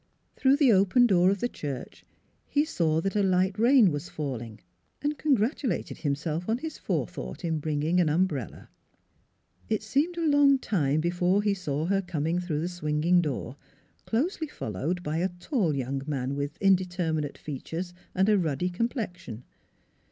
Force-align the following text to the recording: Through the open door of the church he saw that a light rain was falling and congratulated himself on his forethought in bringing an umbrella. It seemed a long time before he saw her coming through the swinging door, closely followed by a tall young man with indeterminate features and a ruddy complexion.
Through 0.35 0.55
the 0.55 0.71
open 0.71 1.05
door 1.05 1.29
of 1.29 1.41
the 1.41 1.47
church 1.47 2.07
he 2.47 2.65
saw 2.65 3.01
that 3.01 3.15
a 3.15 3.21
light 3.21 3.59
rain 3.59 3.91
was 3.91 4.09
falling 4.09 4.59
and 4.99 5.15
congratulated 5.15 5.99
himself 5.99 6.49
on 6.49 6.57
his 6.57 6.79
forethought 6.79 7.45
in 7.45 7.59
bringing 7.59 7.99
an 7.99 8.09
umbrella. 8.09 8.67
It 9.69 9.83
seemed 9.83 10.17
a 10.17 10.25
long 10.25 10.57
time 10.57 11.01
before 11.01 11.43
he 11.43 11.53
saw 11.53 11.85
her 11.85 12.01
coming 12.01 12.39
through 12.39 12.61
the 12.61 12.67
swinging 12.67 13.21
door, 13.21 13.57
closely 14.07 14.47
followed 14.47 15.03
by 15.03 15.17
a 15.17 15.29
tall 15.39 15.75
young 15.75 16.01
man 16.07 16.35
with 16.35 16.57
indeterminate 16.59 17.37
features 17.37 17.93
and 18.15 18.27
a 18.27 18.39
ruddy 18.39 18.71
complexion. 18.71 19.43